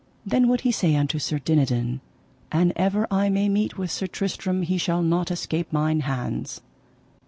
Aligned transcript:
Then 0.25 0.47
would 0.47 0.61
he 0.61 0.71
say 0.71 0.95
unto 0.95 1.19
Sir 1.19 1.37
Dinadan: 1.37 2.01
An 2.51 2.73
ever 2.75 3.05
I 3.11 3.29
may 3.29 3.47
meet 3.47 3.77
with 3.77 3.91
Sir 3.91 4.07
Tristram 4.07 4.63
he 4.63 4.79
shall 4.79 5.03
not 5.03 5.29
escape 5.29 5.71
mine 5.71 5.99
hands. 5.99 6.59